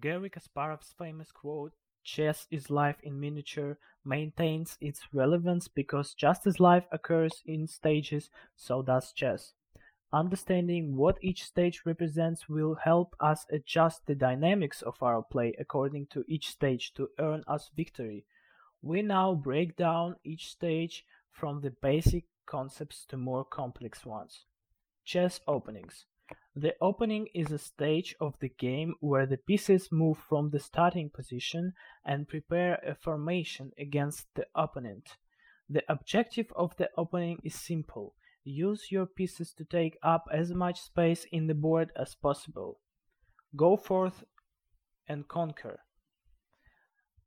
Garry 0.00 0.30
Kasparov's 0.30 0.94
famous 0.98 1.32
quote, 1.32 1.72
Chess 2.02 2.46
is 2.50 2.70
life 2.70 3.00
in 3.02 3.18
miniature, 3.18 3.78
maintains 4.04 4.76
its 4.80 5.12
relevance 5.12 5.68
because 5.68 6.14
just 6.14 6.46
as 6.46 6.60
life 6.60 6.86
occurs 6.92 7.42
in 7.46 7.66
stages, 7.66 8.30
so 8.54 8.82
does 8.82 9.12
chess. 9.12 9.54
Understanding 10.12 10.96
what 10.96 11.18
each 11.20 11.44
stage 11.44 11.82
represents 11.84 12.48
will 12.48 12.76
help 12.76 13.16
us 13.20 13.44
adjust 13.50 14.06
the 14.06 14.14
dynamics 14.14 14.82
of 14.82 15.02
our 15.02 15.22
play 15.22 15.54
according 15.58 16.06
to 16.06 16.24
each 16.28 16.48
stage 16.48 16.94
to 16.94 17.08
earn 17.18 17.42
us 17.48 17.70
victory. 17.74 18.24
We 18.82 19.02
now 19.02 19.34
break 19.34 19.76
down 19.76 20.16
each 20.22 20.48
stage 20.48 21.04
from 21.32 21.60
the 21.60 21.70
basic 21.70 22.24
concepts 22.46 23.04
to 23.06 23.16
more 23.16 23.44
complex 23.44 24.06
ones. 24.06 24.44
Chess 25.04 25.40
openings. 25.48 26.06
The 26.54 26.74
opening 26.80 27.28
is 27.34 27.52
a 27.52 27.58
stage 27.58 28.16
of 28.18 28.38
the 28.40 28.48
game 28.48 28.94
where 29.00 29.26
the 29.26 29.36
pieces 29.36 29.92
move 29.92 30.16
from 30.16 30.50
the 30.50 30.58
starting 30.58 31.10
position 31.10 31.74
and 32.04 32.26
prepare 32.26 32.76
a 32.76 32.94
formation 32.94 33.72
against 33.78 34.26
the 34.34 34.46
opponent. 34.54 35.18
The 35.68 35.84
objective 35.86 36.52
of 36.56 36.74
the 36.76 36.90
opening 36.96 37.40
is 37.44 37.54
simple. 37.54 38.14
Use 38.42 38.90
your 38.90 39.06
pieces 39.06 39.52
to 39.54 39.64
take 39.64 39.98
up 40.02 40.24
as 40.32 40.54
much 40.54 40.80
space 40.80 41.26
in 41.30 41.46
the 41.46 41.54
board 41.54 41.92
as 41.94 42.14
possible. 42.14 42.80
Go 43.54 43.76
forth 43.76 44.24
and 45.06 45.28
conquer. 45.28 45.80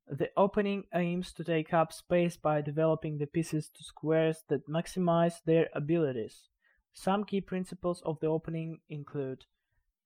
The 0.08 0.32
opening 0.36 0.86
aims 0.96 1.34
to 1.34 1.44
take 1.44 1.72
up 1.72 1.94
space 1.94 2.36
by 2.36 2.62
developing 2.62 3.20
the 3.20 3.28
pieces 3.28 3.70
to 3.70 3.84
squares 3.84 4.44
that 4.48 4.68
maximize 4.68 5.44
their 5.46 5.70
abilities. 5.76 6.49
Some 6.94 7.24
key 7.24 7.42
principles 7.42 8.02
of 8.06 8.20
the 8.20 8.28
opening 8.28 8.80
include 8.90 9.46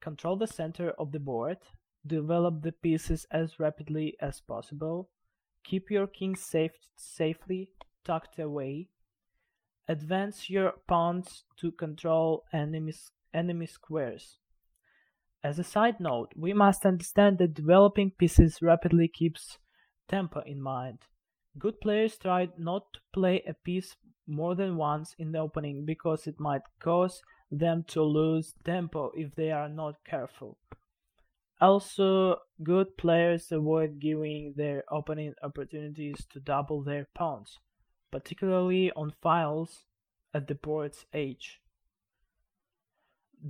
control 0.02 0.36
the 0.36 0.48
center 0.48 0.92
of 0.92 1.12
the 1.12 1.20
board, 1.20 1.58
develop 2.06 2.62
the 2.62 2.72
pieces 2.72 3.26
as 3.32 3.60
rapidly 3.60 4.16
as 4.20 4.42
possible, 4.42 5.10
keep 5.64 5.90
your 5.90 6.08
king 6.08 6.36
safe, 6.36 6.74
safely 6.98 7.70
tucked 8.04 8.38
away, 8.38 8.90
advance 9.88 10.50
your 10.50 10.74
pawns 10.88 11.46
to 11.58 11.72
control 11.72 12.44
enemy, 12.52 12.94
enemy 13.34 13.66
squares. 13.66 14.40
As 15.44 15.60
a 15.60 15.64
side 15.64 16.00
note, 16.00 16.32
we 16.36 16.54
must 16.54 16.86
understand 16.86 17.38
that 17.38 17.54
developing 17.54 18.12
pieces 18.12 18.62
rapidly 18.62 19.08
keeps 19.08 19.58
tempo 20.08 20.42
in 20.46 20.62
mind. 20.62 21.00
Good 21.58 21.82
players 21.82 22.18
try 22.18 22.50
not 22.58 22.94
to 22.94 23.00
play 23.14 23.44
a 23.48 23.54
piece 23.54 23.96
more 24.28 24.56
than 24.56 24.78
once 24.78 25.16
in 25.18 25.32
the 25.32 25.40
opening 25.40 25.86
because 25.86 26.28
it 26.28 26.40
might 26.40 26.62
cause 26.80 27.22
them 27.52 27.84
to 27.88 28.02
lose 28.02 28.54
tempo 28.64 29.12
if 29.16 29.36
they 29.36 29.52
are 29.52 29.70
not 29.70 30.04
careful. 30.04 30.58
Also, 31.62 32.38
good 32.62 32.98
players 32.98 33.52
avoid 33.52 34.00
giving 34.00 34.54
their 34.58 34.84
opening 34.92 35.34
opportunities 35.44 36.26
to 36.32 36.40
double 36.40 36.84
their 36.84 37.08
pawns, 37.14 37.60
particularly 38.12 38.92
on 38.96 39.14
files 39.22 39.86
at 40.34 40.48
the 40.48 40.56
board's 40.56 41.06
edge. 41.14 41.62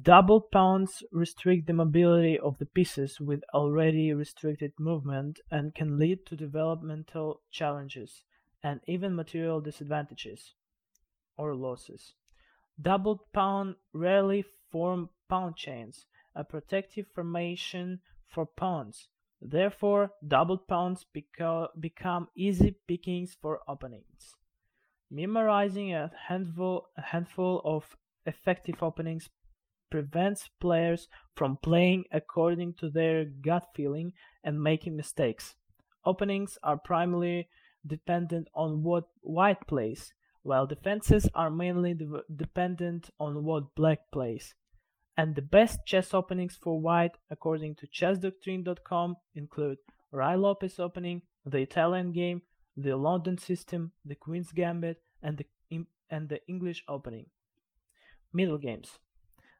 Double 0.02 0.42
pawns 0.42 1.04
restrict 1.12 1.68
the 1.68 1.74
mobility 1.74 2.38
of 2.38 2.58
the 2.58 2.66
pieces 2.66 3.20
with 3.20 3.44
already 3.54 4.12
restricted 4.12 4.74
movement 4.80 5.40
and 5.52 5.76
can 5.76 5.98
lead 6.00 6.26
to 6.26 6.36
developmental 6.36 7.42
challenges 7.52 8.24
and 8.64 8.80
even 8.88 9.16
material 9.16 9.62
disadvantages 9.62 10.56
or 11.38 11.56
losses. 11.56 12.14
Double 12.82 13.28
pawn 13.34 13.76
rarely 13.94 14.44
form 14.72 15.10
pawn 15.30 15.54
chains, 15.56 16.06
a 16.36 16.44
protective 16.44 17.06
formation 17.14 18.00
for 18.28 18.46
pawns. 18.46 19.08
Therefore, 19.42 20.12
double 20.26 20.58
pawns 20.58 21.06
beco- 21.16 21.70
become 21.80 22.30
easy 22.36 22.78
pickings 22.88 23.36
for 23.42 23.60
openings. 23.68 24.36
Memorizing 25.12 25.94
a 25.94 26.12
handful, 26.28 26.88
a 26.98 27.02
handful 27.02 27.62
of 27.64 27.96
effective 28.26 28.82
openings 28.82 29.30
prevents 29.92 30.50
players 30.60 31.08
from 31.36 31.58
playing 31.58 32.06
according 32.12 32.74
to 32.74 32.90
their 32.90 33.26
gut 33.26 33.68
feeling 33.76 34.14
and 34.44 34.60
making 34.60 34.96
mistakes. 34.96 35.56
Openings 36.04 36.58
are 36.64 36.78
primarily 36.78 37.48
dependent 37.86 38.48
on 38.56 38.82
what 38.82 39.04
white 39.22 39.68
plays, 39.68 40.14
while 40.44 40.68
defenses 40.68 41.28
are 41.34 41.50
mainly 41.50 41.94
de- 41.94 42.22
dependent 42.36 43.10
on 43.20 43.44
what 43.44 43.76
black 43.76 44.00
plays. 44.12 44.54
And 45.18 45.36
the 45.36 45.42
best 45.42 45.80
chess 45.86 46.14
openings 46.14 46.58
for 46.62 46.80
white, 46.80 47.18
according 47.30 47.76
to 47.76 47.88
chessdoctrine.com, 47.88 49.16
include 49.36 49.78
Ruy 50.14 50.40
Lopez 50.40 50.80
opening, 50.80 51.22
the 51.46 51.60
Italian 51.60 52.12
game, 52.12 52.42
the 52.76 52.96
London 52.96 53.38
system, 53.38 53.92
the 54.06 54.16
Queen's 54.16 54.52
Gambit, 54.52 55.02
and 55.22 55.38
the, 55.38 55.86
and 56.10 56.30
the 56.30 56.40
English 56.48 56.84
opening. 56.88 57.28
Middle 58.32 58.58
games. 58.58 59.00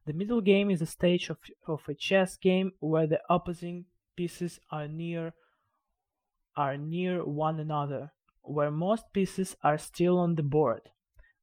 The 0.06 0.14
middle 0.14 0.42
game 0.42 0.70
is 0.70 0.82
a 0.82 0.86
stage 0.86 1.30
of, 1.30 1.38
of 1.68 1.82
a 1.88 1.94
chess 1.94 2.36
game 2.36 2.74
where 2.80 3.08
the 3.08 3.22
opposing 3.30 3.86
pieces 4.16 4.60
are 4.72 4.88
near 4.88 5.34
are 6.56 6.78
near 6.78 7.26
one 7.26 7.60
another 7.60 8.12
where 8.44 8.72
most 8.72 9.12
pieces 9.14 9.56
are 9.64 9.78
still 9.78 10.20
on 10.20 10.36
the 10.36 10.44
board. 10.44 10.90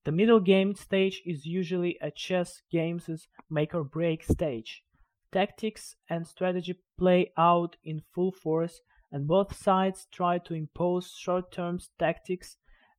The 0.04 0.12
middle 0.12 0.40
game 0.40 0.74
stage 0.74 1.22
is 1.26 1.44
usually 1.44 1.98
a 2.00 2.10
chess 2.10 2.62
game's 2.70 3.28
make 3.50 3.74
or 3.74 3.84
break 3.84 4.24
stage. 4.24 4.84
Tactics 5.32 5.96
and 6.08 6.26
strategy 6.26 6.80
play 6.96 7.32
out 7.36 7.76
in 7.84 8.02
full 8.12 8.32
force, 8.32 8.80
and 9.12 9.28
both 9.28 9.56
sides 9.56 10.06
try 10.10 10.38
to 10.38 10.54
impose 10.54 11.12
short 11.12 11.52
term 11.52 11.78
tactics 11.98 12.56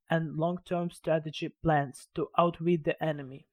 and 0.09 0.35
long 0.37 0.59
term 0.65 0.91
strategy 0.91 1.49
plans 1.63 2.07
to 2.13 2.29
outwit 2.37 2.83
the 2.83 3.01
enemy. 3.03 3.47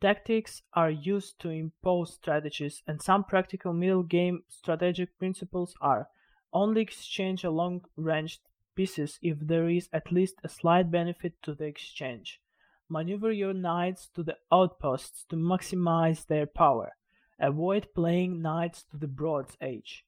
Tactics 0.00 0.62
are 0.74 0.90
used 0.90 1.40
to 1.40 1.50
impose 1.50 2.14
strategies, 2.14 2.82
and 2.86 3.02
some 3.02 3.24
practical 3.24 3.72
middle 3.72 4.04
game 4.04 4.44
strategic 4.48 5.18
principles 5.18 5.74
are 5.80 6.08
only 6.52 6.80
exchange 6.80 7.44
a 7.44 7.50
long-range 7.50 8.40
pieces 8.74 9.18
if 9.22 9.38
there 9.40 9.68
is 9.68 9.88
at 9.92 10.12
least 10.12 10.36
a 10.44 10.48
slight 10.48 10.90
benefit 10.90 11.34
to 11.42 11.54
the 11.54 11.64
exchange. 11.64 12.40
Maneuver 12.88 13.32
your 13.32 13.52
knights 13.52 14.08
to 14.14 14.22
the 14.22 14.36
outposts 14.50 15.24
to 15.28 15.36
maximize 15.36 16.26
their 16.26 16.46
power. 16.46 16.96
Avoid 17.38 17.88
playing 17.94 18.40
knights 18.40 18.84
to 18.90 18.96
the 18.96 19.06
broad 19.06 19.46
edge. 19.60 20.04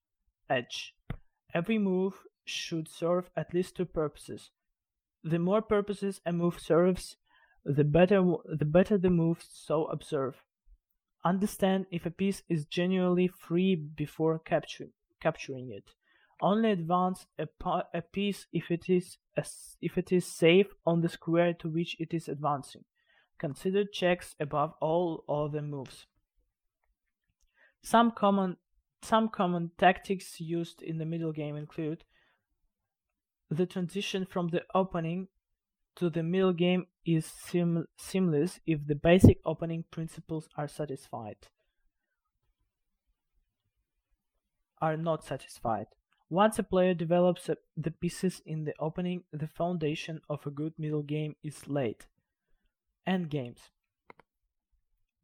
edge. 0.48 0.94
Every 1.52 1.78
move 1.78 2.14
should 2.44 2.88
serve 2.88 3.30
at 3.36 3.52
least 3.52 3.76
two 3.76 3.84
purposes. 3.84 4.50
The 5.22 5.38
more 5.38 5.62
purposes 5.62 6.20
a 6.24 6.32
move 6.32 6.58
serves, 6.58 7.16
the 7.64 7.84
better 7.84 8.22
the 8.44 8.64
better 8.64 8.96
the 8.96 9.10
move 9.10 9.44
so 9.46 9.84
observe. 9.86 10.42
Understand 11.24 11.86
if 11.90 12.06
a 12.06 12.10
piece 12.10 12.42
is 12.48 12.64
genuinely 12.64 13.28
free 13.28 13.74
before 13.76 14.38
capture, 14.38 14.88
capturing 15.20 15.70
it. 15.70 15.90
Only 16.42 16.70
advance 16.70 17.26
a, 17.38 17.46
a 17.92 18.02
piece 18.02 18.46
if 18.52 18.70
it 18.70 18.88
is 18.88 19.18
if 19.80 19.96
it 19.98 20.12
is 20.12 20.26
safe 20.26 20.66
on 20.86 21.00
the 21.00 21.08
square 21.08 21.54
to 21.54 21.68
which 21.68 21.96
it 22.00 22.14
is 22.14 22.28
advancing. 22.28 22.84
Consider 23.38 23.84
checks 23.84 24.34
above 24.40 24.74
all 24.80 25.24
other 25.28 25.62
moves. 25.62 26.06
Some 27.82 28.10
common 28.10 28.56
some 29.02 29.28
common 29.28 29.70
tactics 29.78 30.40
used 30.40 30.82
in 30.82 30.98
the 30.98 31.06
middle 31.06 31.32
game 31.32 31.56
include 31.56 32.04
the 33.50 33.66
transition 33.66 34.26
from 34.26 34.48
the 34.48 34.62
opening 34.74 35.28
to 35.96 36.08
the 36.08 36.22
middle 36.22 36.52
game 36.52 36.86
is 37.04 37.26
seamless 37.96 38.60
if 38.66 38.86
the 38.86 38.94
basic 38.94 39.38
opening 39.44 39.84
principles 39.90 40.48
are 40.56 40.68
satisfied. 40.68 41.36
Are 44.80 44.96
not 44.96 45.24
satisfied. 45.24 45.86
Once 46.30 46.60
a 46.60 46.62
player 46.62 46.94
develops 46.94 47.50
the 47.76 47.90
pieces 47.90 48.40
in 48.46 48.62
the 48.62 48.74
opening, 48.78 49.24
the 49.32 49.48
foundation 49.48 50.20
of 50.30 50.46
a 50.46 50.50
good 50.50 50.72
middle 50.78 51.02
game 51.02 51.34
is 51.42 51.66
laid. 51.66 52.06
Endgames. 53.04 53.70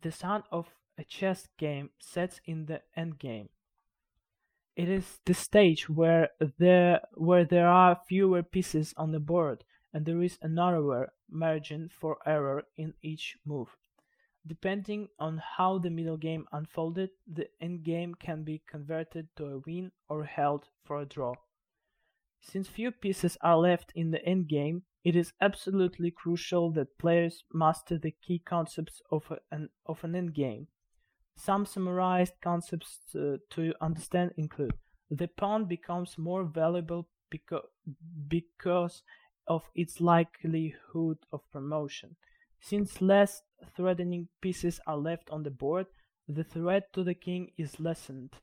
The 0.03 0.11
sound 0.11 0.43
of 0.51 0.75
a 0.99 1.05
chess 1.05 1.47
game 1.59 1.91
sets 2.01 2.41
in 2.45 2.67
the 2.67 2.83
endgame. 2.99 3.49
It 4.75 4.89
is 4.89 5.21
the 5.25 5.35
stage 5.35 5.89
where 5.89 6.31
there 6.59 7.01
where 7.15 7.45
there 7.45 7.69
are 7.69 8.01
fewer 8.09 8.43
pieces 8.43 8.93
on 8.97 9.13
the 9.13 9.21
board 9.21 9.65
and 9.95 10.05
there 10.05 10.21
is 10.21 10.39
a 10.43 10.49
narrower 10.49 11.13
margin 11.31 11.89
for 11.89 12.19
error 12.27 12.65
in 12.77 12.95
each 13.01 13.39
move. 13.47 13.77
Depending 14.47 15.09
on 15.19 15.43
how 15.57 15.79
the 15.79 15.91
middle 15.91 16.17
game 16.17 16.47
unfolded, 16.53 17.11
the 17.27 17.49
endgame 17.61 18.17
can 18.19 18.45
be 18.45 18.63
converted 18.67 19.29
to 19.37 19.47
a 19.47 19.59
win 19.59 19.91
or 20.09 20.25
held 20.25 20.69
for 20.85 21.01
a 21.01 21.07
draw. 21.07 21.35
Since 22.41 22.69
few 22.69 22.93
pieces 22.93 23.37
are 23.41 23.57
left 23.57 23.91
in 23.95 24.13
the 24.13 24.21
endgame, 24.21 24.83
it 25.03 25.17
is 25.17 25.33
absolutely 25.41 26.11
crucial 26.11 26.71
that 26.73 26.99
players 26.99 27.45
master 27.53 27.99
the 27.99 28.13
key 28.13 28.39
concepts 28.39 29.03
of 29.11 29.33
an, 29.51 29.69
of 29.87 30.05
an 30.05 30.13
endgame. 30.13 30.67
Some 31.35 31.67
summarized 31.67 32.35
concepts 32.41 33.15
uh, 33.15 33.39
to 33.51 33.75
understand 33.81 34.33
include 34.37 34.75
the 35.11 35.29
pawn 35.29 35.67
becomes 35.67 36.19
more 36.19 36.45
valuable 36.45 37.09
because 38.29 39.03
of 39.47 39.63
its 39.75 40.01
likelihood 40.01 41.19
of 41.33 41.41
promotion. 41.53 42.17
Since 42.61 43.01
less 43.01 43.43
threatening 43.77 44.29
pieces 44.41 44.81
are 44.87 44.97
left 44.97 45.31
on 45.31 45.43
the 45.43 45.51
board, 45.51 45.87
the 46.29 46.45
threat 46.45 46.93
to 46.95 47.05
the 47.05 47.15
king 47.15 47.53
is 47.57 47.79
lessened. 47.79 48.35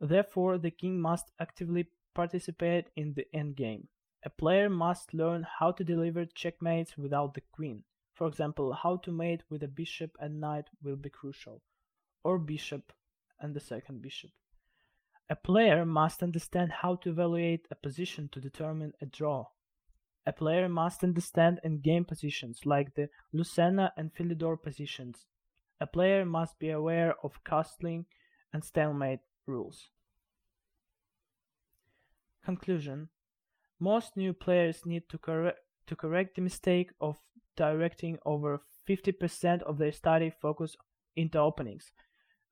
Therefore, 0.00 0.58
the 0.58 0.70
king 0.70 1.00
must 1.00 1.30
actively 1.40 1.88
participate 2.14 2.90
in 2.96 3.14
the 3.14 3.26
endgame. 3.34 3.86
A 4.24 4.30
player 4.30 4.68
must 4.68 5.14
learn 5.14 5.46
how 5.58 5.72
to 5.72 5.84
deliver 5.84 6.24
checkmates 6.26 6.96
without 6.96 7.34
the 7.34 7.42
queen. 7.52 7.84
For 8.14 8.26
example, 8.26 8.72
how 8.72 8.96
to 8.98 9.12
mate 9.12 9.42
with 9.50 9.62
a 9.62 9.68
bishop 9.68 10.16
and 10.20 10.40
knight 10.40 10.68
will 10.82 10.96
be 10.96 11.10
crucial, 11.10 11.62
or 12.22 12.38
bishop 12.38 12.92
and 13.40 13.54
the 13.54 13.60
second 13.60 14.02
bishop. 14.02 14.30
A 15.30 15.36
player 15.36 15.84
must 15.84 16.22
understand 16.22 16.70
how 16.70 16.96
to 16.96 17.10
evaluate 17.10 17.66
a 17.70 17.74
position 17.74 18.28
to 18.32 18.40
determine 18.40 18.92
a 19.00 19.06
draw. 19.06 19.46
A 20.26 20.32
player 20.32 20.68
must 20.68 21.04
understand 21.04 21.60
endgame 21.64 22.06
positions 22.06 22.64
like 22.64 22.94
the 22.94 23.10
Lucena 23.34 23.90
and 23.96 24.14
Philidor 24.14 24.62
positions. 24.62 25.26
A 25.80 25.86
player 25.86 26.24
must 26.24 26.58
be 26.58 26.70
aware 26.70 27.14
of 27.22 27.44
castling 27.44 28.06
and 28.52 28.64
stalemate 28.64 29.20
rules. 29.46 29.90
Conclusion 32.44 33.08
Most 33.78 34.16
new 34.16 34.32
players 34.32 34.86
need 34.86 35.08
to, 35.10 35.18
correct 35.18 35.58
to 35.86 35.96
correct 35.96 36.36
the 36.36 36.42
mistake 36.42 36.90
of 37.00 37.18
directing 37.56 38.18
over 38.24 38.62
50% 38.88 39.62
of 39.62 39.78
their 39.78 39.92
study 39.92 40.30
focus 40.30 40.76
into 41.16 41.38
openings, 41.38 41.92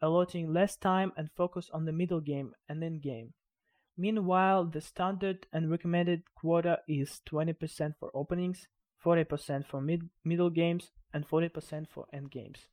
allotting 0.00 0.52
less 0.52 0.76
time 0.76 1.12
and 1.16 1.30
focus 1.36 1.70
on 1.72 1.84
the 1.84 1.92
middle 1.92 2.20
game 2.20 2.54
and 2.68 2.82
end 2.84 3.02
game. 3.02 3.32
Meanwhile, 3.96 4.66
the 4.66 4.80
standard 4.80 5.46
and 5.52 5.70
recommended 5.70 6.22
quota 6.34 6.80
is 6.88 7.20
20% 7.30 7.94
for 7.98 8.10
openings, 8.14 8.66
40% 9.04 9.66
for 9.66 9.80
mid 9.80 10.08
middle 10.24 10.50
games, 10.50 10.90
and 11.12 11.28
40% 11.28 11.88
for 11.88 12.06
end 12.12 12.30
games. 12.30 12.68